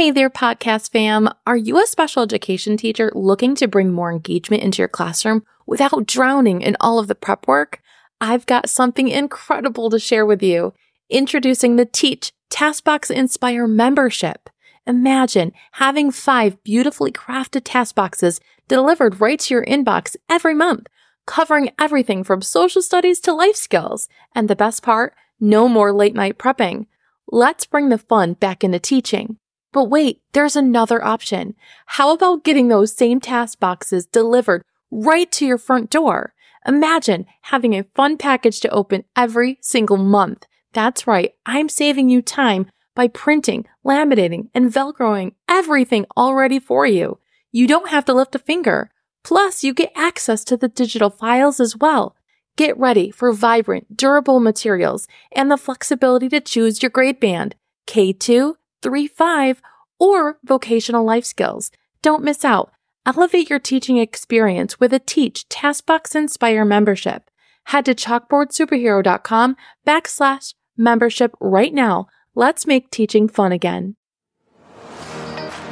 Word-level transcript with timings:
Hey 0.00 0.10
there, 0.10 0.30
podcast 0.30 0.92
fam. 0.92 1.28
Are 1.46 1.58
you 1.58 1.78
a 1.78 1.86
special 1.86 2.22
education 2.22 2.78
teacher 2.78 3.12
looking 3.14 3.54
to 3.56 3.68
bring 3.68 3.92
more 3.92 4.10
engagement 4.10 4.62
into 4.62 4.78
your 4.78 4.88
classroom 4.88 5.44
without 5.66 6.06
drowning 6.06 6.62
in 6.62 6.74
all 6.80 6.98
of 6.98 7.06
the 7.06 7.14
prep 7.14 7.46
work? 7.46 7.82
I've 8.18 8.46
got 8.46 8.70
something 8.70 9.08
incredible 9.08 9.90
to 9.90 9.98
share 9.98 10.24
with 10.24 10.42
you. 10.42 10.72
Introducing 11.10 11.76
the 11.76 11.84
Teach 11.84 12.32
Taskbox 12.48 13.10
Inspire 13.10 13.66
membership. 13.66 14.48
Imagine 14.86 15.52
having 15.72 16.10
five 16.10 16.64
beautifully 16.64 17.12
crafted 17.12 17.60
task 17.66 17.94
boxes 17.94 18.40
delivered 18.68 19.20
right 19.20 19.38
to 19.40 19.52
your 19.52 19.66
inbox 19.66 20.16
every 20.30 20.54
month, 20.54 20.86
covering 21.26 21.72
everything 21.78 22.24
from 22.24 22.40
social 22.40 22.80
studies 22.80 23.20
to 23.20 23.34
life 23.34 23.56
skills. 23.56 24.08
And 24.34 24.48
the 24.48 24.56
best 24.56 24.82
part, 24.82 25.12
no 25.38 25.68
more 25.68 25.92
late 25.92 26.14
night 26.14 26.38
prepping. 26.38 26.86
Let's 27.30 27.66
bring 27.66 27.90
the 27.90 27.98
fun 27.98 28.32
back 28.32 28.64
into 28.64 28.78
teaching. 28.78 29.36
But 29.72 29.84
wait, 29.84 30.22
there's 30.32 30.56
another 30.56 31.04
option. 31.04 31.54
How 31.86 32.12
about 32.12 32.44
getting 32.44 32.68
those 32.68 32.94
same 32.94 33.20
task 33.20 33.60
boxes 33.60 34.06
delivered 34.06 34.64
right 34.90 35.30
to 35.32 35.46
your 35.46 35.58
front 35.58 35.90
door? 35.90 36.34
Imagine 36.66 37.26
having 37.42 37.74
a 37.74 37.84
fun 37.94 38.18
package 38.18 38.60
to 38.60 38.70
open 38.70 39.04
every 39.16 39.58
single 39.60 39.96
month. 39.96 40.46
That's 40.72 41.06
right, 41.06 41.34
I'm 41.46 41.68
saving 41.68 42.10
you 42.10 42.22
time 42.22 42.66
by 42.94 43.08
printing, 43.08 43.66
laminating, 43.84 44.50
and 44.54 44.72
velcroing 44.72 45.32
everything 45.48 46.06
already 46.16 46.58
for 46.58 46.86
you. 46.86 47.18
You 47.52 47.66
don't 47.66 47.88
have 47.88 48.04
to 48.06 48.14
lift 48.14 48.34
a 48.34 48.38
finger. 48.38 48.90
Plus, 49.22 49.64
you 49.64 49.74
get 49.74 49.92
access 49.94 50.44
to 50.44 50.56
the 50.56 50.68
digital 50.68 51.10
files 51.10 51.60
as 51.60 51.76
well. 51.76 52.16
Get 52.56 52.78
ready 52.78 53.10
for 53.10 53.32
vibrant, 53.32 53.96
durable 53.96 54.40
materials 54.40 55.08
and 55.32 55.50
the 55.50 55.56
flexibility 55.56 56.28
to 56.28 56.40
choose 56.40 56.82
your 56.82 56.90
grade 56.90 57.20
band 57.20 57.54
K2, 57.86 58.54
3, 58.82 59.06
5, 59.06 59.62
or 60.00 60.38
vocational 60.42 61.04
life 61.04 61.24
skills. 61.24 61.70
Don't 62.02 62.24
miss 62.24 62.44
out. 62.44 62.72
Elevate 63.06 63.48
your 63.48 63.58
teaching 63.58 63.98
experience 63.98 64.80
with 64.80 64.92
a 64.92 64.98
Teach 64.98 65.48
Taskbox 65.48 66.16
Inspire 66.16 66.64
membership. 66.64 67.30
Head 67.64 67.84
to 67.84 67.94
chalkboardsuperhero.com 67.94 69.56
backslash 69.86 70.54
membership 70.76 71.36
right 71.40 71.72
now. 71.72 72.08
Let's 72.34 72.66
make 72.66 72.90
teaching 72.90 73.28
fun 73.28 73.52
again. 73.52 73.96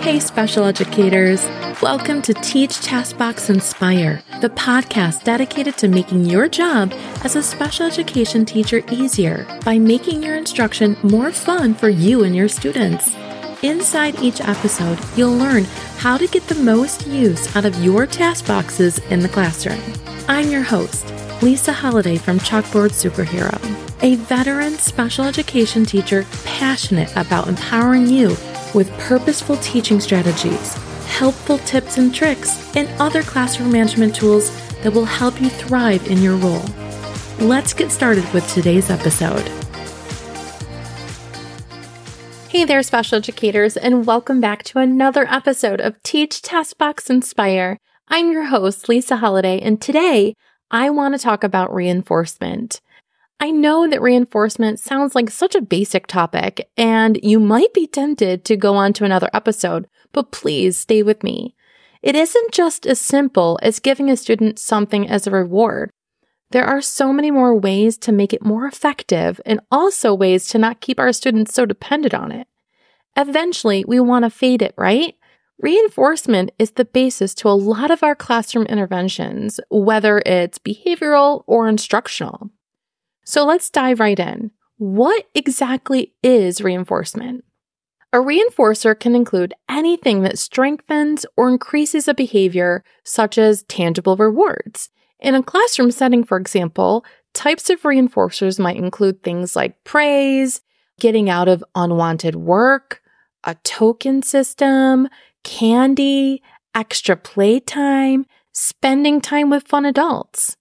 Hey, 0.01 0.21
special 0.21 0.65
educators. 0.65 1.45
Welcome 1.83 2.23
to 2.23 2.35
Teach 2.35 2.71
Taskbox 2.71 3.51
Inspire, 3.51 4.23
the 4.41 4.51
podcast 4.51 5.25
dedicated 5.25 5.77
to 5.79 5.89
making 5.89 6.25
your 6.25 6.49
job 6.49 6.93
as 7.25 7.37
a 7.37 7.43
special 7.43 7.87
education 7.87 8.45
teacher 8.45 8.83
easier 8.91 9.47
by 9.65 9.79
making 9.79 10.23
your 10.23 10.37
instruction 10.37 10.97
more 11.03 11.33
fun 11.33 11.75
for 11.75 11.89
you 11.89 12.25
and 12.25 12.35
your 12.35 12.49
students. 12.49 13.15
Inside 13.63 14.21
each 14.21 14.41
episode, 14.41 14.99
you'll 15.17 15.37
learn 15.37 15.65
how 15.99 16.17
to 16.17 16.27
get 16.29 16.47
the 16.47 16.55
most 16.55 17.07
use 17.07 17.55
out 17.57 17.65
of 17.65 17.83
your 17.83 18.07
task 18.07 18.47
boxes 18.47 18.99
in 19.11 19.21
the 19.21 19.29
classroom. 19.29 19.81
I'm 20.29 20.51
your 20.51 20.63
host, 20.63 21.13
Lisa 21.43 21.73
Holiday 21.73 22.17
from 22.19 22.39
Chalkboard 22.39 22.91
Superhero, 22.91 23.59
a 24.03 24.15
veteran 24.15 24.75
special 24.75 25.25
education 25.25 25.85
teacher 25.85 26.25
passionate 26.45 27.11
about 27.17 27.49
empowering 27.49 28.07
you 28.07 28.29
with 28.75 28.97
purposeful 28.99 29.57
teaching 29.57 29.99
strategies 29.99 30.77
helpful 31.09 31.59
tips 31.59 31.99
and 31.99 32.15
tricks, 32.15 32.77
and 32.77 32.89
other 33.01 33.23
classroom 33.25 33.73
management 33.73 34.15
tools 34.15 34.53
that 34.83 34.93
will 34.93 35.05
help 35.05 35.41
you 35.41 35.49
thrive 35.49 36.07
in 36.07 36.23
your 36.23 36.37
role. 36.37 36.63
Let's 37.41 37.73
get 37.73 37.91
started 37.91 38.33
with 38.33 38.47
today's 38.53 38.89
episode. 38.89 39.51
Hey 42.49 42.65
there, 42.65 42.83
special 42.83 43.19
educators, 43.19 43.77
and 43.77 44.07
welcome 44.07 44.41
back 44.41 44.63
to 44.65 44.79
another 44.79 45.27
episode 45.29 45.81
of 45.81 46.03
Teach 46.03 46.43
Taskbox 46.43 47.11
Inspire. 47.11 47.79
I'm 48.09 48.33
your 48.33 48.47
host, 48.47 48.89
Lisa 48.89 49.19
Holiday, 49.19 49.61
and 49.61 49.81
today 49.81 50.35
I 50.71 50.91
want 50.91 51.15
to 51.15 51.23
talk 51.23 51.45
about 51.45 51.75
reinforcement. 51.75 52.81
I 53.39 53.51
know 53.51 53.87
that 53.89 54.01
reinforcement 54.01 54.81
sounds 54.81 55.15
like 55.15 55.31
such 55.31 55.55
a 55.55 55.61
basic 55.61 56.07
topic, 56.07 56.71
and 56.77 57.21
you 57.23 57.39
might 57.39 57.75
be 57.75 57.87
tempted 57.87 58.45
to 58.47 58.57
go 58.57 58.75
on 58.77 58.93
to 58.95 59.05
another 59.05 59.29
episode 59.35 59.87
but 60.13 60.33
please 60.33 60.77
stay 60.77 61.03
with 61.03 61.23
me. 61.23 61.55
It 62.03 62.15
isn't 62.15 62.53
just 62.53 62.87
as 62.87 63.01
simple 63.01 63.59
as 63.63 63.81
giving 63.81 64.11
a 64.11 64.17
student 64.17 64.59
something 64.59 65.09
as 65.09 65.27
a 65.27 65.31
reward. 65.31 65.91
There 66.51 66.65
are 66.65 66.81
so 66.81 67.13
many 67.13 67.31
more 67.31 67.55
ways 67.55 67.99
to 67.99 68.13
make 68.13 68.33
it 68.33 68.45
more 68.45 68.67
effective 68.67 69.41
and 69.45 69.61
also 69.71 70.15
ways 70.15 70.49
to 70.49 70.59
not 70.59 70.81
keep 70.81 70.99
our 70.99 71.13
students 71.13 71.55
so 71.55 71.67
dependent 71.67 72.15
on 72.15 72.33
it. 72.33 72.47
Eventually, 73.17 73.85
we 73.87 74.01
want 74.01 74.25
to 74.25 74.31
fade 74.31 74.63
it, 74.63 74.75
right? 74.77 75.15
Reinforcement 75.61 76.53
is 76.59 76.73
the 76.73 76.85
basis 76.85 77.35
to 77.35 77.49
a 77.49 77.51
lot 77.51 77.91
of 77.91 78.03
our 78.03 78.15
classroom 78.15 78.65
interventions, 78.67 79.59
whether 79.71 80.23
it's 80.25 80.59
behavioral 80.59 81.43
or 81.47 81.69
instructional. 81.69 82.51
So 83.25 83.45
let's 83.45 83.69
dive 83.69 84.01
right 84.01 84.19
in. 84.19 84.53
What 84.77 85.27
exactly 85.35 86.15
is 86.23 86.63
reinforcement? 86.63 87.45
A 88.13 88.19
reinforcer 88.19 88.99
can 88.99 89.15
include 89.15 89.53
anything 89.69 90.23
that 90.23 90.39
strengthens 90.39 91.27
or 91.37 91.51
increases 91.51 92.09
a 92.09 92.15
behavior, 92.15 92.85
such 93.05 93.37
as 93.37 93.65
tangible 93.65 94.17
rewards. 94.17 94.89
In 95.21 95.35
a 95.35 95.43
classroom 95.43 95.91
setting, 95.91 96.25
for 96.25 96.37
example, 96.39 97.05
types 97.35 97.71
of 97.71 97.83
reinforcers 97.83 98.59
might 98.59 98.77
include 98.77 99.23
things 99.23 99.57
like 99.57 99.83
praise, 99.85 100.61
getting 101.01 101.29
out 101.29 101.49
of 101.49 101.65
unwanted 101.75 102.37
work, 102.37 103.03
a 103.45 103.57
token 103.65 104.23
system, 104.23 105.09
candy, 105.45 106.43
extra 106.75 107.17
playtime, 107.17 108.27
spending 108.53 109.21
time 109.21 109.51
with 109.51 109.67
fun 109.67 109.85
adults. 109.85 110.57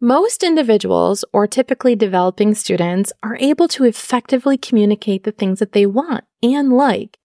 Most 0.00 0.42
individuals, 0.42 1.24
or 1.32 1.46
typically 1.46 1.96
developing 1.96 2.54
students, 2.54 3.12
are 3.22 3.38
able 3.40 3.66
to 3.68 3.84
effectively 3.84 4.58
communicate 4.58 5.24
the 5.24 5.32
things 5.32 5.58
that 5.58 5.72
they 5.72 5.86
want 5.86 6.24
and 6.42 6.72
like, 6.72 7.18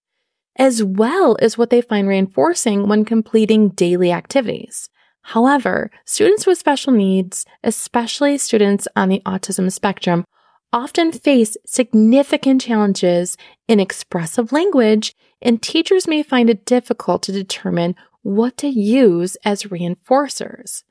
as 0.58 0.82
well 0.82 1.36
as 1.40 1.58
what 1.58 1.68
they 1.68 1.82
find 1.82 2.08
reinforcing 2.08 2.88
when 2.88 3.04
completing 3.04 3.68
daily 3.68 4.10
activities. 4.10 4.88
However, 5.22 5.90
students 6.04 6.46
with 6.46 6.58
special 6.58 6.92
needs, 6.92 7.46
especially 7.62 8.38
students 8.38 8.88
on 8.96 9.08
the 9.08 9.22
autism 9.24 9.70
spectrum, 9.70 10.24
often 10.72 11.12
face 11.12 11.56
significant 11.66 12.62
challenges 12.62 13.36
in 13.68 13.78
expressive 13.80 14.52
language, 14.52 15.14
and 15.40 15.62
teachers 15.62 16.08
may 16.08 16.22
find 16.22 16.50
it 16.50 16.64
difficult 16.64 17.22
to 17.22 17.32
determine 17.32 17.94
what 18.22 18.56
to 18.58 18.68
use 18.68 19.36
as 19.44 19.64
reinforcers. 19.64 20.82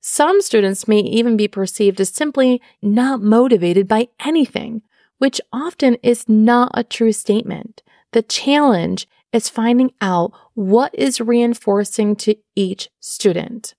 Some 0.00 0.40
students 0.40 0.86
may 0.86 1.00
even 1.00 1.36
be 1.36 1.48
perceived 1.48 2.00
as 2.00 2.10
simply 2.10 2.62
not 2.80 3.22
motivated 3.22 3.88
by 3.88 4.08
anything, 4.24 4.82
which 5.18 5.40
often 5.52 5.96
is 6.02 6.28
not 6.28 6.70
a 6.74 6.84
true 6.84 7.12
statement. 7.12 7.82
The 8.12 8.22
challenge 8.22 9.08
is 9.36 9.48
finding 9.48 9.92
out 10.00 10.32
what 10.54 10.92
is 10.94 11.20
reinforcing 11.20 12.16
to 12.16 12.34
each 12.56 12.88
student. 13.00 13.74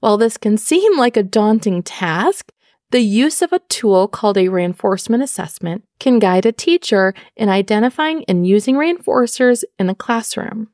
While 0.00 0.16
this 0.16 0.36
can 0.36 0.56
seem 0.56 0.98
like 0.98 1.16
a 1.16 1.22
daunting 1.22 1.82
task, 1.82 2.50
the 2.90 3.00
use 3.00 3.42
of 3.42 3.52
a 3.52 3.60
tool 3.68 4.08
called 4.08 4.38
a 4.38 4.48
reinforcement 4.48 5.22
assessment 5.22 5.84
can 6.00 6.18
guide 6.18 6.46
a 6.46 6.52
teacher 6.52 7.14
in 7.36 7.48
identifying 7.48 8.24
and 8.26 8.46
using 8.46 8.74
reinforcers 8.76 9.62
in 9.78 9.86
the 9.86 9.94
classroom 9.94 10.70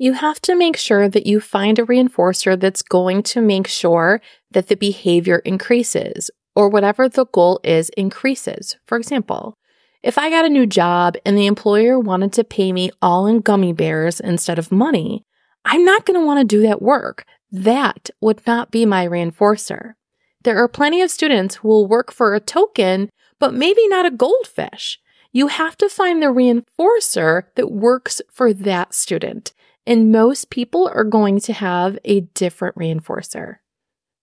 you 0.00 0.14
have 0.14 0.40
to 0.40 0.56
make 0.56 0.78
sure 0.78 1.10
that 1.10 1.26
you 1.26 1.40
find 1.40 1.78
a 1.78 1.84
reinforcer 1.84 2.58
that's 2.58 2.80
going 2.80 3.22
to 3.22 3.42
make 3.42 3.68
sure 3.68 4.22
that 4.50 4.68
the 4.68 4.74
behavior 4.74 5.40
increases 5.40 6.30
or 6.56 6.70
whatever 6.70 7.06
the 7.06 7.26
goal 7.26 7.60
is 7.62 7.90
increases. 7.98 8.78
For 8.86 8.96
example, 8.96 9.58
if 10.02 10.18
I 10.18 10.30
got 10.30 10.44
a 10.44 10.50
new 10.50 10.66
job 10.66 11.16
and 11.24 11.36
the 11.36 11.46
employer 11.46 11.98
wanted 11.98 12.32
to 12.34 12.44
pay 12.44 12.72
me 12.72 12.90
all 13.02 13.26
in 13.26 13.40
gummy 13.40 13.72
bears 13.72 14.20
instead 14.20 14.58
of 14.58 14.72
money, 14.72 15.24
I'm 15.64 15.84
not 15.84 16.06
going 16.06 16.18
to 16.18 16.26
want 16.26 16.40
to 16.40 16.56
do 16.56 16.62
that 16.62 16.80
work. 16.82 17.24
That 17.50 18.10
would 18.20 18.46
not 18.46 18.70
be 18.70 18.86
my 18.86 19.06
reinforcer. 19.06 19.94
There 20.42 20.56
are 20.56 20.68
plenty 20.68 21.02
of 21.02 21.10
students 21.10 21.56
who 21.56 21.68
will 21.68 21.86
work 21.86 22.12
for 22.12 22.34
a 22.34 22.40
token, 22.40 23.10
but 23.38 23.52
maybe 23.52 23.86
not 23.88 24.06
a 24.06 24.10
goldfish. 24.10 24.98
You 25.32 25.48
have 25.48 25.76
to 25.78 25.88
find 25.88 26.22
the 26.22 26.26
reinforcer 26.26 27.44
that 27.56 27.70
works 27.70 28.22
for 28.32 28.52
that 28.52 28.94
student 28.94 29.52
and 29.86 30.12
most 30.12 30.50
people 30.50 30.90
are 30.94 31.04
going 31.04 31.40
to 31.40 31.52
have 31.52 31.98
a 32.04 32.20
different 32.20 32.76
reinforcer. 32.76 33.56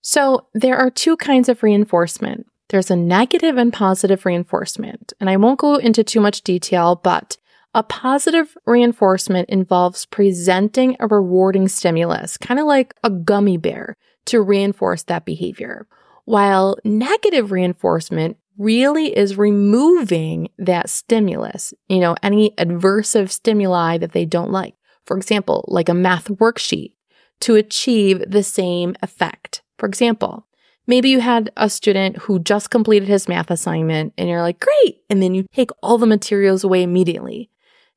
So 0.02 0.48
there 0.54 0.78
are 0.78 0.90
two 0.90 1.18
kinds 1.18 1.50
of 1.50 1.64
reinforcement. 1.64 2.48
There's 2.70 2.92
a 2.92 2.96
negative 2.96 3.58
and 3.58 3.72
positive 3.72 4.26
reinforcement. 4.26 5.14
And 5.20 5.30
I 5.30 5.38
won't 5.38 5.60
go 5.60 5.76
into 5.76 6.04
too 6.04 6.20
much 6.20 6.42
detail, 6.42 6.96
but 6.96 7.38
a 7.74 7.84
positive 7.84 8.58
reinforcement 8.66 9.50
involves 9.50 10.06
presenting 10.06 10.98
a 11.00 11.08
rewarding 11.08 11.68
stimulus, 11.68 12.38
kind 12.38 12.60
of 12.60 12.66
like 12.66 12.94
a 13.04 13.10
gummy 13.10 13.58
bear, 13.58 13.96
to 14.26 14.42
reinforce 14.42 15.04
that 15.04 15.26
behavior. 15.26 15.88
While 16.26 16.78
negative 16.84 17.52
reinforcement 17.52 18.38
really 18.58 19.16
is 19.16 19.38
removing 19.38 20.50
that 20.58 20.90
stimulus, 20.90 21.74
you 21.88 22.00
know, 22.00 22.16
any 22.24 22.52
adversive 22.58 23.30
stimuli 23.30 23.98
that 24.00 24.12
they 24.12 24.26
don't 24.26 24.52
like. 24.52 24.74
For 25.06 25.16
example, 25.16 25.64
like 25.68 25.88
a 25.88 25.94
math 25.94 26.28
worksheet 26.28 26.94
to 27.42 27.56
achieve 27.56 28.24
the 28.28 28.44
same 28.44 28.96
effect. 29.02 29.62
For 29.78 29.86
example, 29.86 30.47
maybe 30.88 31.10
you 31.10 31.20
had 31.20 31.52
a 31.58 31.70
student 31.70 32.18
who 32.18 32.40
just 32.40 32.72
completed 32.72 33.08
his 33.08 33.28
math 33.28 33.52
assignment 33.52 34.14
and 34.18 34.30
you're 34.30 34.42
like, 34.42 34.60
great. 34.60 35.02
And 35.10 35.22
then 35.22 35.36
you 35.36 35.46
take 35.54 35.72
all 35.84 35.98
the 35.98 36.08
materials 36.08 36.64
away 36.64 36.82
immediately. 36.82 37.50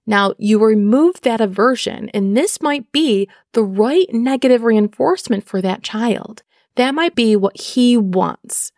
Now 0.06 0.34
you 0.38 0.58
remove 0.58 1.20
that 1.22 1.40
aversion 1.40 2.10
and 2.10 2.36
this 2.36 2.60
might 2.60 2.90
be 2.90 3.28
the 3.52 3.62
right 3.62 4.06
negative 4.12 4.64
reinforcement 4.64 5.46
for 5.46 5.62
that 5.62 5.82
child. 5.82 6.42
That 6.76 6.94
might 6.94 7.14
be 7.14 7.36
what 7.36 7.58
he 7.60 7.96
wants. 7.96 8.72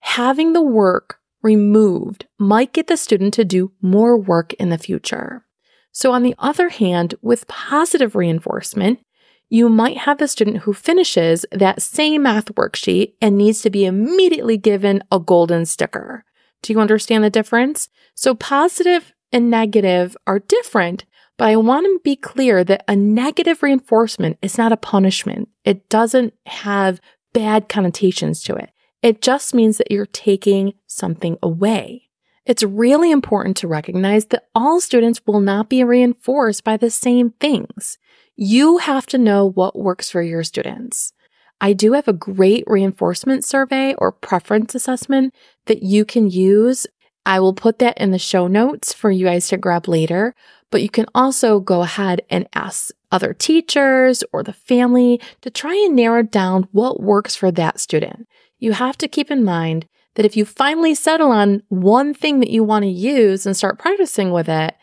Having 0.00 0.52
the 0.52 0.62
work 0.62 1.18
removed 1.42 2.26
might 2.38 2.72
get 2.72 2.86
the 2.86 2.96
student 2.96 3.34
to 3.34 3.44
do 3.44 3.72
more 3.80 4.16
work 4.16 4.52
in 4.54 4.70
the 4.70 4.78
future. 4.78 5.44
So 5.92 6.12
on 6.12 6.22
the 6.22 6.34
other 6.38 6.68
hand, 6.68 7.14
with 7.22 7.46
positive 7.46 8.14
reinforcement, 8.14 9.00
you 9.48 9.68
might 9.68 9.98
have 9.98 10.18
the 10.18 10.28
student 10.28 10.58
who 10.58 10.72
finishes 10.72 11.46
that 11.52 11.82
same 11.82 12.22
math 12.22 12.46
worksheet 12.54 13.14
and 13.20 13.38
needs 13.38 13.62
to 13.62 13.70
be 13.70 13.84
immediately 13.84 14.56
given 14.56 15.02
a 15.12 15.20
golden 15.20 15.66
sticker. 15.66 16.24
Do 16.62 16.72
you 16.72 16.80
understand 16.80 17.22
the 17.22 17.30
difference? 17.30 17.88
So 18.14 18.34
positive 18.34 19.12
and 19.32 19.50
negative 19.50 20.16
are 20.26 20.40
different, 20.40 21.04
but 21.36 21.48
I 21.48 21.56
want 21.56 21.86
to 21.86 22.00
be 22.02 22.16
clear 22.16 22.64
that 22.64 22.84
a 22.88 22.96
negative 22.96 23.62
reinforcement 23.62 24.38
is 24.42 24.58
not 24.58 24.72
a 24.72 24.76
punishment. 24.76 25.48
It 25.64 25.88
doesn't 25.88 26.34
have 26.46 27.00
bad 27.32 27.68
connotations 27.68 28.42
to 28.44 28.56
it. 28.56 28.70
It 29.02 29.20
just 29.20 29.54
means 29.54 29.78
that 29.78 29.90
you're 29.90 30.06
taking 30.06 30.72
something 30.86 31.36
away. 31.42 32.08
It's 32.46 32.62
really 32.62 33.10
important 33.10 33.56
to 33.58 33.68
recognize 33.68 34.26
that 34.26 34.46
all 34.54 34.80
students 34.80 35.20
will 35.26 35.40
not 35.40 35.68
be 35.68 35.84
reinforced 35.84 36.64
by 36.64 36.76
the 36.76 36.90
same 36.90 37.30
things. 37.40 37.98
You 38.36 38.78
have 38.78 39.06
to 39.06 39.18
know 39.18 39.48
what 39.48 39.78
works 39.78 40.10
for 40.10 40.20
your 40.20 40.44
students. 40.44 41.12
I 41.58 41.72
do 41.72 41.94
have 41.94 42.06
a 42.06 42.12
great 42.12 42.64
reinforcement 42.66 43.44
survey 43.46 43.94
or 43.94 44.12
preference 44.12 44.74
assessment 44.74 45.34
that 45.64 45.82
you 45.82 46.04
can 46.04 46.28
use. 46.28 46.86
I 47.24 47.40
will 47.40 47.54
put 47.54 47.78
that 47.78 47.96
in 47.98 48.10
the 48.10 48.18
show 48.18 48.46
notes 48.46 48.92
for 48.92 49.10
you 49.10 49.24
guys 49.24 49.48
to 49.48 49.56
grab 49.56 49.88
later, 49.88 50.34
but 50.70 50.82
you 50.82 50.90
can 50.90 51.06
also 51.14 51.60
go 51.60 51.82
ahead 51.82 52.20
and 52.28 52.46
ask 52.54 52.90
other 53.10 53.32
teachers 53.32 54.22
or 54.34 54.42
the 54.42 54.52
family 54.52 55.18
to 55.40 55.48
try 55.48 55.74
and 55.74 55.96
narrow 55.96 56.22
down 56.22 56.68
what 56.72 57.02
works 57.02 57.34
for 57.34 57.50
that 57.52 57.80
student. 57.80 58.28
You 58.58 58.72
have 58.72 58.98
to 58.98 59.08
keep 59.08 59.30
in 59.30 59.44
mind 59.44 59.86
that 60.14 60.26
if 60.26 60.36
you 60.36 60.44
finally 60.44 60.94
settle 60.94 61.30
on 61.30 61.62
one 61.68 62.12
thing 62.12 62.40
that 62.40 62.50
you 62.50 62.62
want 62.62 62.82
to 62.82 62.90
use 62.90 63.46
and 63.46 63.56
start 63.56 63.78
practicing 63.78 64.30
with 64.30 64.48
it, 64.48 64.74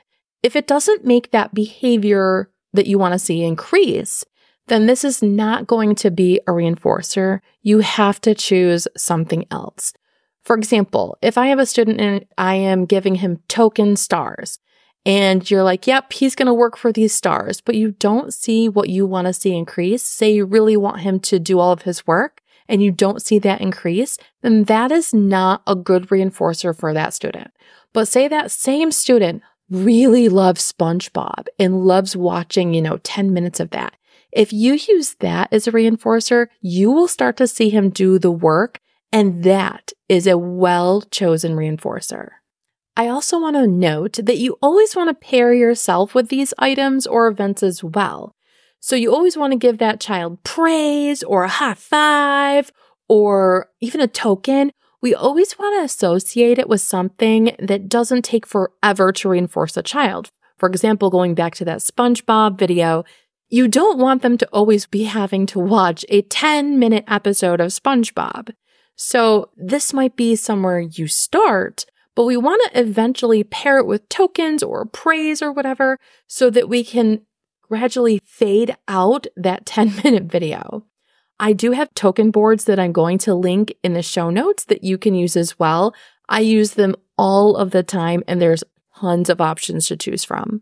if 0.42 0.56
it 0.56 0.68
doesn't 0.68 1.06
make 1.06 1.32
that 1.32 1.54
behavior 1.54 2.50
that 2.74 2.88
you 2.88 2.98
want 2.98 3.14
to 3.14 3.20
see 3.20 3.44
increase, 3.44 4.26
then 4.68 4.86
this 4.86 5.04
is 5.04 5.22
not 5.22 5.68
going 5.68 5.96
to 5.96 6.12
be 6.12 6.40
a 6.48 6.52
reinforcer. 6.52 7.40
You 7.62 7.80
have 7.80 8.20
to 8.22 8.34
choose 8.34 8.88
something 8.98 9.46
else. 9.52 9.94
For 10.44 10.56
example, 10.56 11.18
if 11.22 11.38
I 11.38 11.48
have 11.48 11.60
a 11.60 11.66
student 11.66 12.02
and 12.02 12.26
I 12.38 12.56
am 12.56 12.86
giving 12.86 13.16
him 13.16 13.42
token 13.48 13.96
stars, 13.96 14.60
and 15.06 15.50
you're 15.50 15.64
like, 15.64 15.86
yep, 15.86 16.14
he's 16.14 16.36
going 16.36 16.48
to 16.48 16.54
work 16.54 16.78
for 16.78 16.92
these 16.92 17.14
stars, 17.14 17.60
but 17.60 17.76
you 17.76 17.92
don't 17.92 18.34
see 18.34 18.70
what 18.70 18.90
you 18.90 19.06
want 19.06 19.28
to 19.28 19.34
see 19.34 19.56
increase, 19.56 20.04
say 20.04 20.34
you 20.34 20.46
really 20.46 20.78
want 20.78 21.02
him 21.02 21.20
to 21.22 21.40
do 21.40 21.60
all 21.60 21.72
of 21.72 21.82
his 21.82 22.08
work 22.08 22.42
and 22.70 22.82
you 22.82 22.92
don't 22.92 23.22
see 23.22 23.38
that 23.40 23.60
increase, 23.60 24.18
then 24.42 24.64
that 24.64 24.92
is 24.92 25.14
not 25.14 25.62
a 25.68 25.76
good 25.76 26.08
reinforcer 26.08 26.78
for 26.78 26.94
that 26.94 27.14
student. 27.14 27.52
But 27.92 28.08
say 28.08 28.30
that 28.30 28.52
same 28.52 28.92
student 28.92 29.44
really 29.70 30.30
loves 30.30 30.72
SpongeBob 30.72 31.48
and 31.60 31.86
loves 31.86 32.16
watching, 32.16 32.74
you 32.74 32.82
know, 32.82 32.98
10 33.04 33.34
minutes 33.34 33.60
of 33.60 33.72
that. 33.72 33.96
If 34.32 34.52
you 34.52 34.74
use 34.74 35.16
that 35.20 35.52
as 35.52 35.68
a 35.68 35.72
reinforcer, 35.72 36.48
you 36.62 36.92
will 36.92 37.08
start 37.08 37.38
to 37.38 37.48
see 37.48 37.70
him 37.70 37.90
do 37.90 38.18
the 38.18 38.32
work, 38.32 38.80
and 39.12 39.44
that 39.44 39.92
is 40.10 40.26
a 40.26 40.38
well 40.38 41.02
chosen 41.02 41.56
reinforcer. 41.56 42.30
I 42.96 43.08
also 43.08 43.40
want 43.40 43.56
to 43.56 43.68
note 43.68 44.20
that 44.24 44.38
you 44.38 44.58
always 44.62 44.96
want 44.96 45.10
to 45.10 45.28
pair 45.28 45.54
yourself 45.54 46.14
with 46.14 46.30
these 46.30 46.54
items 46.60 47.08
or 47.08 47.28
events 47.28 47.64
as 47.64 47.84
well. 47.84 48.36
So 48.80 48.96
you 48.96 49.14
always 49.14 49.38
want 49.38 49.54
to 49.54 49.58
give 49.58 49.78
that 49.78 50.00
child 50.00 50.44
praise 50.44 51.24
or 51.24 51.44
a 51.44 51.50
high 51.50 51.74
five 51.74 52.72
or 53.08 53.70
even 53.82 54.02
a 54.02 54.08
token 54.08 54.72
we 55.04 55.14
always 55.14 55.60
want 55.60 55.78
to 55.78 55.84
associate 55.84 56.58
it 56.58 56.70
with 56.70 56.80
something 56.80 57.54
that 57.60 57.90
doesn't 57.90 58.24
take 58.24 58.48
forever 58.48 59.12
to 59.12 59.28
reinforce 59.28 59.76
a 59.76 59.84
child. 59.84 60.32
For 60.58 60.70
example, 60.70 61.10
going 61.10 61.36
back 61.36 61.56
to 61.56 61.66
that 61.66 61.80
SpongeBob 61.80 62.58
video, 62.58 63.04
you 63.50 63.68
don't 63.68 64.00
want 64.00 64.22
them 64.22 64.38
to 64.38 64.48
always 64.54 64.88
be 64.88 65.04
having 65.04 65.46
to 65.48 65.60
watch 65.60 66.06
a 66.08 66.22
10 66.22 66.80
minute 66.80 67.04
episode 67.06 67.60
of 67.60 67.72
SpongeBob. 67.72 68.54
So 68.96 69.50
this 69.58 69.94
might 69.94 70.16
be 70.16 70.38
somewhere 70.38 70.80
you 70.80 71.08
start, 71.08 71.86
but 72.16 72.24
we 72.24 72.38
want 72.38 72.62
to 72.72 72.80
eventually 72.80 73.44
pair 73.44 73.80
it 73.80 73.86
with 73.86 74.08
tokens 74.08 74.64
or 74.64 74.86
praise 74.86 75.42
or 75.42 75.52
whatever 75.52 76.00
so 76.28 76.50
that 76.50 76.70
we 76.70 76.82
can 76.82 77.26
gradually 77.62 78.22
fade 78.24 78.78
out 78.88 79.28
that 79.36 79.66
10 79.66 79.98
minute 80.02 80.24
video. 80.24 80.86
I 81.44 81.52
do 81.52 81.74
have 81.74 81.94
token 81.94 82.32
boards 82.32 82.64
that 82.64 82.80
I'm 82.80 82.94
going 82.94 83.18
to 83.18 83.36
link 83.36 83.76
in 83.84 83.92
the 83.92 84.02
show 84.02 84.30
notes 84.30 84.64
that 84.64 84.86
you 84.86 84.98
can 84.98 85.14
use 85.14 85.36
as 85.36 85.60
well. 85.60 85.94
I 86.30 86.40
use 86.40 86.76
them 86.76 86.96
all 87.18 87.58
of 87.58 87.72
the 87.72 87.84
time 87.84 88.24
and 88.30 88.42
there's 88.42 88.64
tons 88.98 89.30
of 89.30 89.42
options 89.42 89.90
to 89.90 89.98
choose 89.98 90.24
from. 90.24 90.62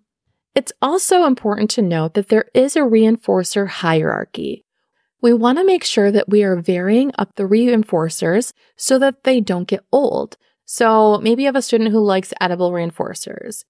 It's 0.55 0.71
also 0.81 1.25
important 1.25 1.69
to 1.71 1.83
note 1.83 2.15
that 2.15 2.29
there 2.29 2.45
is 2.55 2.75
a 2.75 2.79
reinforcer 2.79 3.67
hierarchy. 3.67 4.65
We 5.21 5.33
want 5.33 5.59
to 5.59 5.63
make 5.63 5.83
sure 5.83 6.11
that 6.11 6.29
we 6.29 6.41
are 6.41 6.59
varying 6.59 7.11
up 7.15 7.35
the 7.35 7.43
reinforcers 7.43 8.51
so 8.75 8.97
that 8.97 9.23
they 9.23 9.39
don't 9.39 9.67
get 9.67 9.85
old. 9.91 10.35
So 10.65 11.19
maybe 11.19 11.43
you 11.43 11.47
have 11.47 11.55
a 11.55 11.61
student 11.61 11.91
who 11.91 11.99
likes 11.99 12.33
edible 12.41 12.71
reinforcers. 12.71 13.65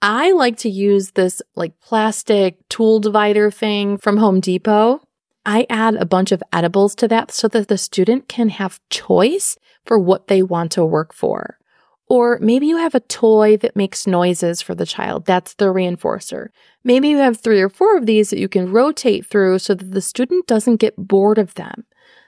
I 0.00 0.32
like 0.32 0.56
to 0.60 0.70
use 0.70 1.10
this 1.10 1.42
like 1.56 1.78
plastic 1.80 2.56
tool 2.70 3.00
divider 3.00 3.50
thing 3.50 3.98
from 3.98 4.16
Home 4.16 4.40
Depot. 4.40 5.02
I 5.46 5.66
add 5.68 5.96
a 5.96 6.06
bunch 6.06 6.32
of 6.32 6.42
edibles 6.52 6.94
to 6.96 7.08
that 7.08 7.30
so 7.30 7.48
that 7.48 7.68
the 7.68 7.78
student 7.78 8.28
can 8.28 8.48
have 8.50 8.80
choice 8.90 9.58
for 9.84 9.98
what 9.98 10.28
they 10.28 10.42
want 10.42 10.72
to 10.72 10.84
work 10.84 11.12
for. 11.12 11.58
Or 12.06 12.38
maybe 12.40 12.66
you 12.66 12.76
have 12.76 12.94
a 12.94 13.00
toy 13.00 13.56
that 13.58 13.76
makes 13.76 14.06
noises 14.06 14.60
for 14.60 14.74
the 14.74 14.86
child. 14.86 15.24
That's 15.24 15.54
the 15.54 15.66
reinforcer. 15.66 16.48
Maybe 16.82 17.08
you 17.08 17.16
have 17.18 17.40
three 17.40 17.60
or 17.60 17.70
four 17.70 17.96
of 17.96 18.06
these 18.06 18.30
that 18.30 18.38
you 18.38 18.48
can 18.48 18.70
rotate 18.70 19.26
through 19.26 19.58
so 19.60 19.74
that 19.74 19.92
the 19.92 20.02
student 20.02 20.46
doesn't 20.46 20.76
get 20.76 20.94
bored 20.96 21.38
of 21.38 21.54
them. 21.54 21.84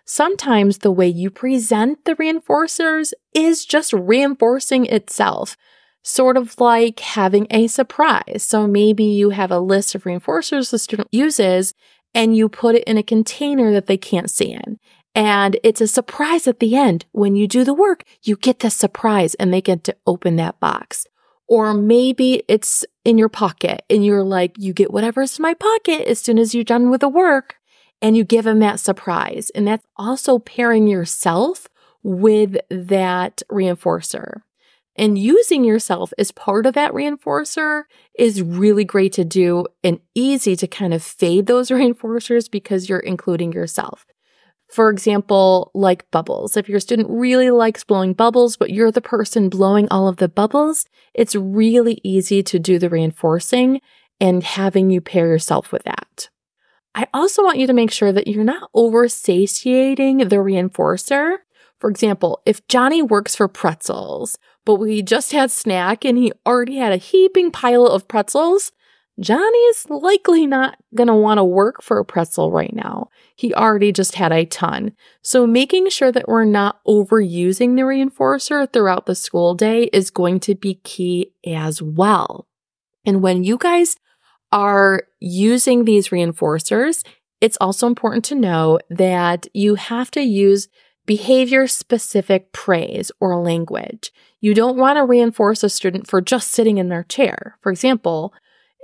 Sometimes 0.06 0.78
the 0.78 0.92
way 0.92 1.08
you 1.08 1.30
present 1.30 2.04
the 2.04 2.14
reinforcers 2.14 3.12
is 3.34 3.66
just 3.66 3.92
reinforcing 3.92 4.86
itself, 4.86 5.56
sort 6.02 6.36
of 6.36 6.58
like 6.60 7.00
having 7.00 7.46
a 7.50 7.66
surprise. 7.66 8.44
So 8.46 8.66
maybe 8.66 9.04
you 9.04 9.30
have 9.30 9.50
a 9.50 9.58
list 9.58 9.94
of 9.94 10.04
reinforcers 10.04 10.70
the 10.70 10.78
student 10.78 11.08
uses 11.10 11.74
and 12.16 12.34
you 12.34 12.48
put 12.48 12.74
it 12.74 12.82
in 12.84 12.96
a 12.96 13.02
container 13.02 13.70
that 13.72 13.86
they 13.86 13.98
can't 13.98 14.30
see 14.30 14.50
in. 14.50 14.78
And 15.14 15.58
it's 15.62 15.82
a 15.82 15.86
surprise 15.86 16.48
at 16.48 16.60
the 16.60 16.74
end. 16.74 17.04
When 17.12 17.36
you 17.36 17.46
do 17.46 17.62
the 17.62 17.74
work, 17.74 18.04
you 18.22 18.36
get 18.36 18.60
the 18.60 18.70
surprise 18.70 19.34
and 19.34 19.52
they 19.52 19.60
get 19.60 19.84
to 19.84 19.96
open 20.06 20.36
that 20.36 20.58
box. 20.58 21.06
Or 21.46 21.74
maybe 21.74 22.42
it's 22.48 22.86
in 23.04 23.18
your 23.18 23.28
pocket 23.28 23.82
and 23.90 24.04
you're 24.04 24.24
like, 24.24 24.54
you 24.58 24.72
get 24.72 24.92
whatever's 24.92 25.38
in 25.38 25.42
my 25.42 25.52
pocket 25.52 26.08
as 26.08 26.18
soon 26.18 26.38
as 26.38 26.54
you're 26.54 26.64
done 26.64 26.90
with 26.90 27.02
the 27.02 27.08
work 27.08 27.56
and 28.00 28.16
you 28.16 28.24
give 28.24 28.46
them 28.46 28.60
that 28.60 28.80
surprise. 28.80 29.50
And 29.50 29.68
that's 29.68 29.86
also 29.96 30.38
pairing 30.38 30.88
yourself 30.88 31.68
with 32.02 32.56
that 32.70 33.42
reinforcer. 33.52 34.40
And 34.98 35.18
using 35.18 35.64
yourself 35.64 36.12
as 36.18 36.32
part 36.32 36.66
of 36.66 36.74
that 36.74 36.92
reinforcer 36.92 37.82
is 38.18 38.42
really 38.42 38.84
great 38.84 39.12
to 39.14 39.24
do 39.24 39.66
and 39.84 40.00
easy 40.14 40.56
to 40.56 40.66
kind 40.66 40.94
of 40.94 41.02
fade 41.02 41.46
those 41.46 41.68
reinforcers 41.70 42.50
because 42.50 42.88
you're 42.88 42.98
including 42.98 43.52
yourself. 43.52 44.06
For 44.68 44.90
example, 44.90 45.70
like 45.74 46.10
bubbles. 46.10 46.56
If 46.56 46.68
your 46.68 46.80
student 46.80 47.08
really 47.08 47.50
likes 47.50 47.84
blowing 47.84 48.14
bubbles, 48.14 48.56
but 48.56 48.70
you're 48.70 48.90
the 48.90 49.00
person 49.00 49.48
blowing 49.48 49.86
all 49.90 50.08
of 50.08 50.16
the 50.16 50.28
bubbles, 50.28 50.86
it's 51.14 51.36
really 51.36 52.00
easy 52.02 52.42
to 52.42 52.58
do 52.58 52.78
the 52.78 52.90
reinforcing 52.90 53.80
and 54.20 54.42
having 54.42 54.90
you 54.90 55.00
pair 55.00 55.28
yourself 55.28 55.70
with 55.70 55.84
that. 55.84 56.30
I 56.94 57.06
also 57.12 57.44
want 57.44 57.58
you 57.58 57.66
to 57.66 57.74
make 57.74 57.90
sure 57.90 58.10
that 58.10 58.26
you're 58.26 58.42
not 58.42 58.70
over 58.72 59.06
satiating 59.06 60.18
the 60.18 60.36
reinforcer. 60.36 61.36
For 61.78 61.90
example, 61.90 62.40
if 62.46 62.66
Johnny 62.68 63.02
works 63.02 63.36
for 63.36 63.48
pretzels 63.48 64.38
but 64.66 64.76
we 64.76 65.00
just 65.00 65.32
had 65.32 65.50
snack 65.50 66.04
and 66.04 66.18
he 66.18 66.32
already 66.44 66.76
had 66.76 66.92
a 66.92 66.96
heaping 66.96 67.52
pile 67.52 67.86
of 67.86 68.08
pretzels, 68.08 68.72
Johnny's 69.18 69.86
likely 69.88 70.46
not 70.46 70.76
going 70.94 71.06
to 71.06 71.14
want 71.14 71.38
to 71.38 71.44
work 71.44 71.82
for 71.82 71.98
a 71.98 72.04
pretzel 72.04 72.50
right 72.50 72.74
now. 72.74 73.08
He 73.34 73.54
already 73.54 73.92
just 73.92 74.16
had 74.16 74.32
a 74.32 74.44
ton. 74.44 74.92
So, 75.22 75.46
making 75.46 75.88
sure 75.88 76.12
that 76.12 76.28
we're 76.28 76.44
not 76.44 76.80
overusing 76.86 77.76
the 77.76 77.82
reinforcer 77.82 78.70
throughout 78.70 79.06
the 79.06 79.14
school 79.14 79.54
day 79.54 79.84
is 79.84 80.10
going 80.10 80.40
to 80.40 80.54
be 80.54 80.74
key 80.84 81.32
as 81.46 81.80
well. 81.80 82.46
And 83.06 83.22
when 83.22 83.42
you 83.42 83.56
guys 83.56 83.96
are 84.52 85.04
using 85.18 85.84
these 85.84 86.08
reinforcers, 86.08 87.02
it's 87.40 87.56
also 87.60 87.86
important 87.86 88.24
to 88.26 88.34
know 88.34 88.80
that 88.90 89.46
you 89.54 89.76
have 89.76 90.10
to 90.12 90.22
use 90.22 90.68
behavior 91.06 91.66
specific 91.66 92.52
praise 92.52 93.10
or 93.20 93.40
language. 93.40 94.12
You 94.40 94.54
don't 94.54 94.76
want 94.76 94.96
to 94.96 95.04
reinforce 95.04 95.62
a 95.62 95.68
student 95.68 96.06
for 96.06 96.20
just 96.20 96.50
sitting 96.50 96.78
in 96.78 96.88
their 96.88 97.04
chair. 97.04 97.56
For 97.62 97.70
example, 97.70 98.34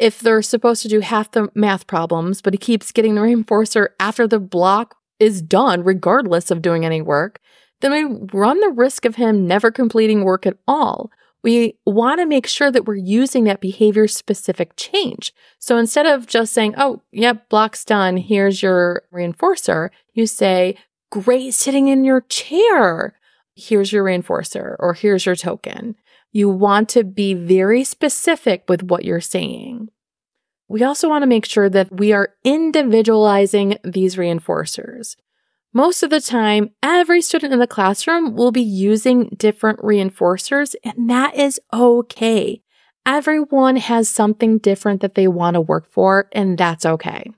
if 0.01 0.21
they're 0.21 0.43
supposed 0.43 0.83
to 0.83 0.89
do 0.89 1.01
half 1.01 1.31
the 1.33 1.49
math 1.55 1.87
problems, 1.87 2.41
but 2.41 2.55
he 2.55 2.59
keeps 2.59 2.93
getting 2.93 3.15
the 3.15 3.21
reinforcer 3.21 3.89
after 4.01 4.27
the 4.27 4.41
block 4.41 4.97
is 5.19 5.43
done, 5.43 5.85
regardless 5.85 6.51
of 6.51 6.63
doing 6.63 6.85
any 6.85 7.03
work, 7.03 7.41
then 7.81 7.93
we 7.93 8.29
run 8.33 8.61
the 8.61 8.71
risk 8.71 9.05
of 9.05 9.17
him 9.17 9.47
never 9.47 9.71
completing 9.71 10.25
work 10.25 10.47
at 10.47 10.57
all. 10.67 11.11
We 11.43 11.77
want 11.85 12.21
to 12.21 12.27
make 12.27 12.47
sure 12.47 12.71
that 12.71 12.87
we're 12.87 12.95
using 12.95 13.45
that 13.45 13.61
behavior 13.61 14.07
specific 14.07 14.75
change. 14.77 15.35
So 15.59 15.77
instead 15.77 16.07
of 16.07 16.27
just 16.27 16.53
saying, 16.53 16.75
oh, 16.79 17.03
yep, 17.11 17.49
block's 17.49 17.85
done, 17.85 18.17
here's 18.17 18.63
your 18.63 19.03
reinforcer, 19.13 19.91
you 20.15 20.27
say, 20.27 20.77
great 21.13 21.53
sitting 21.53 21.89
in 21.89 22.05
your 22.05 22.23
chair. 22.23 23.15
Here's 23.55 23.93
your 23.93 24.05
reinforcer 24.05 24.77
or 24.79 24.95
here's 24.95 25.27
your 25.27 25.37
token. 25.37 25.95
You 26.33 26.49
want 26.49 26.89
to 26.91 27.05
be 27.05 27.35
very 27.35 27.85
specific 27.85 28.65
with 28.67 28.83
what 28.83 29.05
you're 29.05 29.21
saying. 29.21 29.91
We 30.69 30.83
also 30.83 31.11
want 31.11 31.23
to 31.23 31.29
make 31.29 31.45
sure 31.45 31.69
that 31.69 31.93
we 31.93 32.15
are 32.15 32.31
individualizing 32.45 33.77
these 33.85 34.17
reinforcers. 34.17 35.17
Most 35.75 36.03
of 36.03 36.09
the 36.09 36.21
time, 36.21 36.71
every 36.83 37.21
student 37.21 37.53
in 37.53 37.59
the 37.59 37.67
classroom 37.67 38.35
will 38.35 38.53
be 38.53 38.63
using 38.63 39.37
different 39.37 39.81
reinforcers, 39.81 40.75
and 40.83 41.11
that 41.11 41.35
is 41.35 41.61
okay. 41.75 42.63
Everyone 43.05 43.77
has 43.77 44.09
something 44.09 44.59
different 44.59 45.03
that 45.03 45.15
they 45.15 45.29
want 45.29 45.55
to 45.55 45.61
work 45.61 45.91
for, 45.91 46.29
and 46.33 46.57
that's 46.57 46.87
okay. 46.87 47.31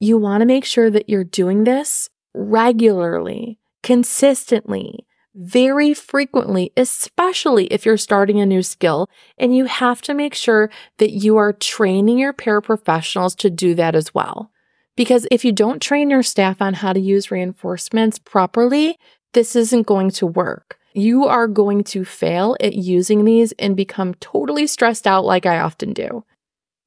You 0.00 0.18
want 0.18 0.42
to 0.42 0.46
make 0.46 0.66
sure 0.66 0.90
that 0.90 1.08
you're 1.08 1.24
doing 1.24 1.64
this 1.64 2.10
regularly, 2.34 3.58
consistently, 3.82 5.06
very 5.34 5.94
frequently, 5.94 6.72
especially 6.76 7.66
if 7.66 7.84
you're 7.84 7.96
starting 7.96 8.40
a 8.40 8.46
new 8.46 8.62
skill. 8.62 9.08
And 9.38 9.56
you 9.56 9.64
have 9.64 10.00
to 10.02 10.14
make 10.14 10.34
sure 10.34 10.70
that 10.98 11.10
you 11.10 11.36
are 11.36 11.52
training 11.52 12.18
your 12.18 12.32
paraprofessionals 12.32 13.36
to 13.38 13.50
do 13.50 13.74
that 13.74 13.94
as 13.94 14.14
well. 14.14 14.50
Because 14.96 15.26
if 15.30 15.44
you 15.44 15.50
don't 15.50 15.82
train 15.82 16.10
your 16.10 16.22
staff 16.22 16.62
on 16.62 16.74
how 16.74 16.92
to 16.92 17.00
use 17.00 17.30
reinforcements 17.30 18.18
properly, 18.18 18.96
this 19.32 19.56
isn't 19.56 19.86
going 19.86 20.10
to 20.10 20.26
work. 20.26 20.78
You 20.92 21.24
are 21.24 21.48
going 21.48 21.82
to 21.84 22.04
fail 22.04 22.56
at 22.60 22.74
using 22.74 23.24
these 23.24 23.50
and 23.58 23.76
become 23.76 24.14
totally 24.14 24.68
stressed 24.68 25.08
out, 25.08 25.24
like 25.24 25.46
I 25.46 25.58
often 25.58 25.92
do. 25.92 26.24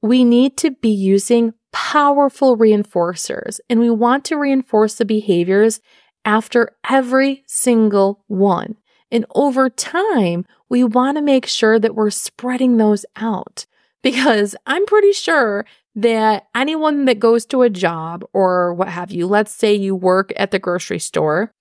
We 0.00 0.24
need 0.24 0.56
to 0.58 0.70
be 0.70 0.88
using 0.88 1.52
powerful 1.78 2.56
reinforcers, 2.56 3.60
and 3.70 3.78
we 3.78 3.88
want 3.88 4.24
to 4.24 4.36
reinforce 4.36 4.96
the 4.96 5.04
behaviors 5.04 5.80
after 6.24 6.74
every 6.90 7.44
single 7.46 8.24
one. 8.26 8.76
And 9.12 9.24
over 9.36 9.70
time, 9.70 10.44
we 10.68 10.82
want 10.82 11.16
to 11.16 11.22
make 11.22 11.46
sure 11.46 11.78
that 11.78 11.94
we're 11.94 12.10
spreading 12.10 12.78
those 12.78 13.06
out 13.14 13.64
because 14.02 14.56
I'm 14.66 14.86
pretty 14.86 15.12
sure 15.12 15.64
that 15.94 16.48
anyone 16.52 17.04
that 17.04 17.20
goes 17.20 17.46
to 17.46 17.62
a 17.62 17.70
job 17.70 18.24
or 18.32 18.74
what 18.74 18.88
have 18.88 19.12
you, 19.12 19.28
let's 19.28 19.54
say 19.54 19.72
you 19.72 19.94
work 19.94 20.32
at 20.34 20.50
the 20.50 20.58
grocery 20.58 20.98
store, 20.98 21.54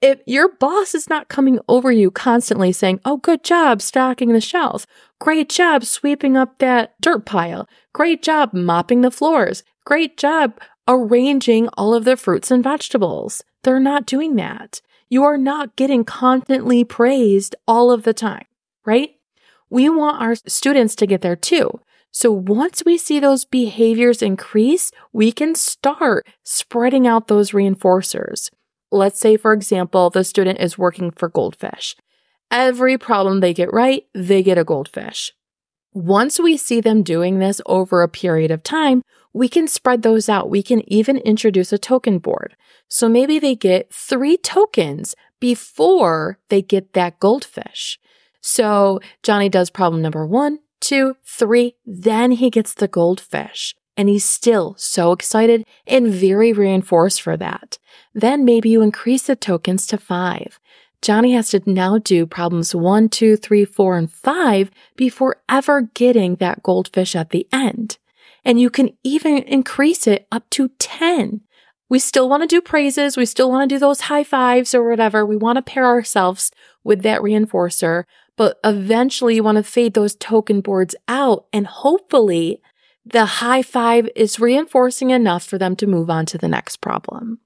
if 0.00 0.20
your 0.26 0.48
boss 0.48 0.94
is 0.94 1.08
not 1.08 1.28
coming 1.28 1.58
over 1.68 1.90
you 1.90 2.10
constantly 2.10 2.72
saying, 2.72 3.00
Oh, 3.04 3.16
good 3.16 3.42
job 3.42 3.82
stocking 3.82 4.32
the 4.32 4.40
shelves. 4.40 4.86
Great 5.20 5.48
job 5.48 5.84
sweeping 5.84 6.36
up 6.36 6.58
that 6.58 6.94
dirt 7.00 7.26
pile. 7.26 7.68
Great 7.92 8.22
job 8.22 8.52
mopping 8.52 9.00
the 9.00 9.10
floors. 9.10 9.64
Great 9.84 10.16
job 10.16 10.60
arranging 10.86 11.68
all 11.76 11.94
of 11.94 12.04
the 12.04 12.16
fruits 12.16 12.50
and 12.50 12.62
vegetables. 12.62 13.42
They're 13.64 13.80
not 13.80 14.06
doing 14.06 14.36
that. 14.36 14.80
You 15.08 15.24
are 15.24 15.38
not 15.38 15.76
getting 15.76 16.04
constantly 16.04 16.84
praised 16.84 17.56
all 17.66 17.90
of 17.90 18.04
the 18.04 18.14
time, 18.14 18.44
right? 18.84 19.10
We 19.70 19.88
want 19.88 20.22
our 20.22 20.34
students 20.34 20.94
to 20.96 21.06
get 21.06 21.22
there 21.22 21.36
too. 21.36 21.80
So 22.10 22.32
once 22.32 22.82
we 22.84 22.96
see 22.96 23.20
those 23.20 23.44
behaviors 23.44 24.22
increase, 24.22 24.90
we 25.12 25.30
can 25.32 25.54
start 25.54 26.26
spreading 26.42 27.06
out 27.06 27.28
those 27.28 27.50
reinforcers. 27.50 28.50
Let's 28.90 29.20
say, 29.20 29.36
for 29.36 29.52
example, 29.52 30.10
the 30.10 30.24
student 30.24 30.60
is 30.60 30.78
working 30.78 31.10
for 31.10 31.28
goldfish. 31.28 31.94
Every 32.50 32.96
problem 32.96 33.40
they 33.40 33.52
get 33.52 33.72
right, 33.72 34.04
they 34.14 34.42
get 34.42 34.58
a 34.58 34.64
goldfish. 34.64 35.32
Once 35.92 36.38
we 36.38 36.56
see 36.56 36.80
them 36.80 37.02
doing 37.02 37.38
this 37.38 37.60
over 37.66 38.02
a 38.02 38.08
period 38.08 38.50
of 38.50 38.62
time, 38.62 39.02
we 39.32 39.48
can 39.48 39.68
spread 39.68 40.02
those 40.02 40.28
out. 40.28 40.50
We 40.50 40.62
can 40.62 40.88
even 40.90 41.18
introduce 41.18 41.72
a 41.72 41.78
token 41.78 42.18
board. 42.18 42.56
So 42.88 43.08
maybe 43.08 43.38
they 43.38 43.54
get 43.54 43.92
three 43.92 44.36
tokens 44.36 45.14
before 45.40 46.38
they 46.48 46.62
get 46.62 46.94
that 46.94 47.20
goldfish. 47.20 47.98
So 48.40 49.00
Johnny 49.22 49.48
does 49.48 49.70
problem 49.70 50.00
number 50.00 50.26
one, 50.26 50.60
two, 50.80 51.16
three, 51.24 51.76
then 51.84 52.32
he 52.32 52.50
gets 52.50 52.74
the 52.74 52.88
goldfish. 52.88 53.74
And 53.98 54.08
he's 54.08 54.24
still 54.24 54.76
so 54.78 55.10
excited 55.10 55.66
and 55.84 56.06
very 56.06 56.52
reinforced 56.52 57.20
for 57.20 57.36
that. 57.36 57.78
Then 58.14 58.44
maybe 58.44 58.70
you 58.70 58.80
increase 58.80 59.24
the 59.24 59.34
tokens 59.36 59.86
to 59.88 59.98
five. 59.98 60.60
Johnny 61.02 61.32
has 61.34 61.50
to 61.50 61.60
now 61.66 61.98
do 61.98 62.24
problems 62.24 62.74
one, 62.74 63.08
two, 63.08 63.36
three, 63.36 63.64
four, 63.64 63.98
and 63.98 64.10
five 64.10 64.70
before 64.96 65.42
ever 65.48 65.82
getting 65.82 66.36
that 66.36 66.62
goldfish 66.62 67.16
at 67.16 67.30
the 67.30 67.46
end. 67.52 67.98
And 68.44 68.60
you 68.60 68.70
can 68.70 68.96
even 69.02 69.38
increase 69.38 70.06
it 70.06 70.28
up 70.30 70.48
to 70.50 70.68
10. 70.78 71.40
We 71.88 71.98
still 71.98 72.28
want 72.28 72.42
to 72.42 72.46
do 72.46 72.60
praises. 72.60 73.16
We 73.16 73.26
still 73.26 73.50
want 73.50 73.68
to 73.68 73.74
do 73.74 73.78
those 73.78 74.02
high 74.02 74.24
fives 74.24 74.74
or 74.74 74.88
whatever. 74.88 75.26
We 75.26 75.36
want 75.36 75.56
to 75.56 75.62
pair 75.62 75.86
ourselves 75.86 76.52
with 76.84 77.02
that 77.02 77.20
reinforcer, 77.20 78.04
but 78.36 78.58
eventually 78.62 79.34
you 79.34 79.42
want 79.42 79.56
to 79.56 79.64
fade 79.64 79.94
those 79.94 80.14
token 80.14 80.60
boards 80.60 80.94
out. 81.08 81.46
And 81.52 81.66
hopefully 81.66 82.60
the 83.04 83.24
high 83.24 83.62
five 83.62 84.08
is 84.14 84.40
reinforcing 84.40 85.10
enough 85.10 85.44
for 85.44 85.58
them 85.58 85.76
to 85.76 85.86
move 85.86 86.10
on 86.10 86.26
to 86.26 86.38
the 86.38 86.48
next 86.48 86.76
problem. 86.76 87.40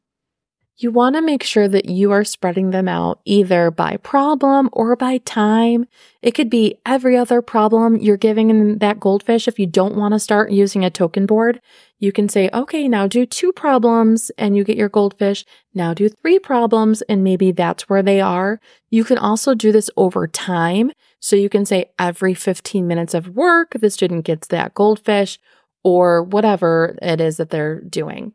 You 0.77 0.91
want 0.91 1.15
to 1.15 1.23
make 1.23 1.45
sure 1.45 1.69
that 1.69 1.85
you 1.85 2.11
are 2.11 2.25
spreading 2.25 2.71
them 2.71 2.89
out 2.89 3.21
either 3.25 3.71
by 3.71 3.99
problem 3.99 4.69
or 4.73 4.97
by 4.97 5.19
time. 5.19 5.87
It 6.23 6.33
could 6.33 6.51
be 6.51 6.81
every 6.85 7.17
other 7.17 7.41
problem 7.41 7.97
you're 7.97 8.17
giving 8.17 8.51
in 8.51 8.79
that 8.79 8.99
goldfish. 8.99 9.47
If 9.47 9.59
you 9.59 9.67
don't 9.67 9.97
want 9.97 10.15
to 10.15 10.19
start 10.19 10.51
using 10.51 10.85
a 10.85 10.91
token 10.91 11.27
board, 11.27 11.61
you 12.03 12.11
can 12.11 12.29
say, 12.29 12.51
okay, 12.53 12.89
now 12.89 13.07
do 13.07 13.25
two 13.25 13.53
problems 13.53 14.33
and 14.37 14.57
you 14.57 14.65
get 14.65 14.77
your 14.77 14.89
goldfish. 14.89 15.45
Now 15.73 15.95
do 15.95 16.09
three 16.09 16.41
problems 16.41 17.01
and 17.03 17.23
maybe 17.23 17.53
that's 17.53 17.89
where 17.89 18.03
they 18.03 18.21
are. 18.21 18.59
You 18.91 19.05
can 19.05 19.19
also 19.19 19.55
do 19.55 19.71
this 19.71 19.89
over 19.97 20.27
time. 20.27 20.91
So 21.21 21.37
you 21.37 21.49
can 21.49 21.65
say 21.65 21.93
every 22.01 22.35
15 22.35 22.89
minutes 22.89 23.15
of 23.15 23.29
work, 23.29 23.77
the 23.79 23.89
student 23.89 24.25
gets 24.25 24.49
that 24.49 24.75
goldfish 24.75 25.39
or 25.85 26.25
whatever 26.25 26.99
it 27.01 27.21
is 27.21 27.37
that 27.37 27.51
they're 27.51 27.81
doing. 27.81 28.33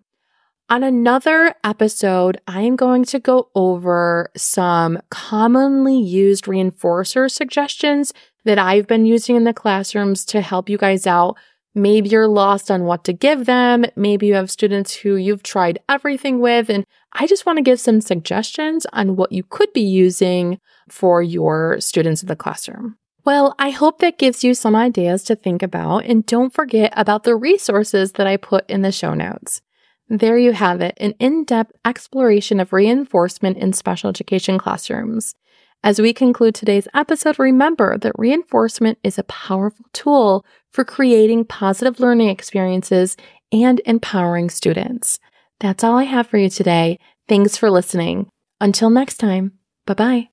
On 0.70 0.82
another 0.82 1.54
episode, 1.62 2.40
I 2.48 2.62
am 2.62 2.78
going 2.78 3.04
to 3.04 3.20
go 3.20 3.50
over 3.54 4.32
some 4.38 4.98
commonly 5.10 6.00
used 6.00 6.46
reinforcer 6.46 7.30
suggestions 7.30 8.14
that 8.46 8.58
I've 8.58 8.88
been 8.88 9.06
using 9.06 9.36
in 9.36 9.44
the 9.44 9.52
classrooms 9.52 10.24
to 10.28 10.40
help 10.40 10.70
you 10.70 10.78
guys 10.78 11.06
out. 11.06 11.36
Maybe 11.78 12.10
you're 12.10 12.28
lost 12.28 12.72
on 12.72 12.86
what 12.86 13.04
to 13.04 13.14
give 13.14 13.46
them. 13.46 13.86
Maybe 13.96 14.26
you 14.26 14.34
have 14.34 14.50
students 14.50 14.96
who 14.96 15.16
you've 15.16 15.44
tried 15.44 15.78
everything 15.88 16.40
with. 16.40 16.72
And 16.72 16.84
I 17.14 17.28
just 17.28 17.46
want 17.46 17.58
to 17.58 17.64
give 17.64 17.80
some 17.80 18.02
suggestions 18.02 18.88
on 18.94 19.16
what 19.16 19.32
you 19.32 19.44
could 19.44 19.72
be 19.74 19.82
using 19.82 20.60
for 20.90 21.22
your 21.22 21.80
students 21.80 22.24
in 22.24 22.30
the 22.30 22.36
classroom. 22.36 22.98
Well, 23.26 23.54
I 23.60 23.70
hope 23.70 24.00
that 24.00 24.18
gives 24.18 24.44
you 24.44 24.56
some 24.56 24.76
ideas 24.76 25.24
to 25.26 25.36
think 25.36 25.62
about. 25.62 26.06
And 26.06 26.26
don't 26.26 26.52
forget 26.52 26.94
about 26.98 27.26
the 27.26 27.36
resources 27.36 28.14
that 28.14 28.26
I 28.26 28.38
put 28.38 28.68
in 28.68 28.82
the 28.82 28.92
show 28.92 29.14
notes. 29.14 29.62
There 30.10 30.38
you 30.38 30.54
have 30.54 30.82
it 30.82 30.98
an 31.00 31.14
in 31.20 31.44
depth 31.44 31.74
exploration 31.86 32.60
of 32.60 32.74
reinforcement 32.74 33.58
in 33.58 33.74
special 33.74 34.10
education 34.10 34.58
classrooms. 34.58 35.36
As 35.84 36.02
we 36.02 36.12
conclude 36.12 36.56
today's 36.56 36.88
episode, 36.96 37.38
remember 37.38 38.00
that 38.00 38.18
reinforcement 38.18 38.98
is 39.04 39.20
a 39.20 39.24
powerful 39.24 39.86
tool 39.94 40.44
for 40.78 40.86
creating 40.86 41.44
positive 41.44 42.00
learning 42.00 42.30
experiences 42.30 43.18
and 43.52 43.82
empowering 43.88 44.48
students. 44.48 45.18
That's 45.60 45.84
all 45.84 45.98
I 45.98 46.04
have 46.04 46.28
for 46.28 46.38
you 46.38 46.52
today. 46.52 47.00
Thanks 47.28 47.58
for 47.58 47.72
listening. 47.72 48.30
Until 48.62 48.92
next 48.92 49.18
time, 49.18 49.54
bye 49.88 49.96
bye. 49.96 50.30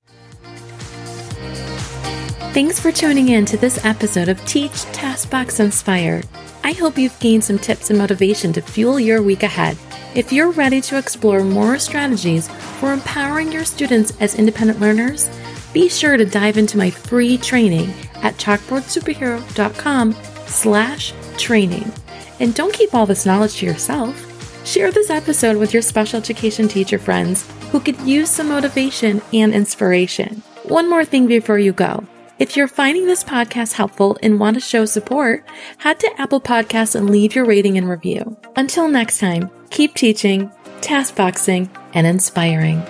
Thanks 2.53 2.79
for 2.79 2.91
tuning 2.91 3.29
in 3.29 3.45
to 3.45 3.57
this 3.57 3.83
episode 3.83 4.29
of 4.29 4.39
Teach, 4.45 4.85
Taskbox, 4.93 5.59
Inspire. 5.59 6.21
I 6.63 6.73
hope 6.73 6.99
you've 6.99 7.19
gained 7.19 7.43
some 7.43 7.57
tips 7.57 7.89
and 7.89 7.97
motivation 7.97 8.53
to 8.53 8.61
fuel 8.61 8.99
your 8.99 9.23
week 9.23 9.41
ahead. 9.41 9.79
If 10.13 10.31
you're 10.31 10.51
ready 10.51 10.79
to 10.81 10.99
explore 10.99 11.43
more 11.43 11.79
strategies 11.79 12.49
for 12.79 12.93
empowering 12.93 13.51
your 13.51 13.65
students 13.65 14.13
as 14.21 14.35
independent 14.35 14.79
learners, 14.79 15.27
be 15.73 15.89
sure 15.89 16.17
to 16.17 16.23
dive 16.23 16.59
into 16.59 16.77
my 16.77 16.91
free 16.91 17.39
training 17.39 17.91
at 18.21 18.35
chalkboardsuperhero.com 18.35 20.15
slash 20.47 21.13
training. 21.37 21.91
And 22.39 22.53
don't 22.53 22.73
keep 22.73 22.93
all 22.93 23.05
this 23.05 23.25
knowledge 23.25 23.57
to 23.57 23.65
yourself. 23.65 24.31
Share 24.65 24.91
this 24.91 25.09
episode 25.09 25.57
with 25.57 25.73
your 25.73 25.81
special 25.81 26.17
education 26.17 26.67
teacher 26.67 26.97
friends 26.97 27.49
who 27.71 27.79
could 27.79 27.99
use 28.01 28.29
some 28.29 28.49
motivation 28.49 29.21
and 29.31 29.53
inspiration. 29.53 30.41
One 30.63 30.89
more 30.89 31.05
thing 31.05 31.27
before 31.27 31.59
you 31.59 31.71
go. 31.71 32.03
If 32.37 32.57
you're 32.57 32.67
finding 32.67 33.05
this 33.05 33.23
podcast 33.23 33.73
helpful 33.73 34.17
and 34.21 34.39
want 34.39 34.55
to 34.55 34.59
show 34.59 34.85
support, 34.85 35.45
head 35.77 35.99
to 36.01 36.21
Apple 36.21 36.41
Podcasts 36.41 36.95
and 36.95 37.09
leave 37.09 37.35
your 37.35 37.45
rating 37.45 37.77
and 37.77 37.87
review. 37.87 38.35
Until 38.57 38.89
next 38.89 39.19
time, 39.19 39.49
keep 39.69 39.93
teaching, 39.93 40.51
task 40.81 41.15
boxing, 41.15 41.69
and 41.93 42.05
inspiring. 42.05 42.83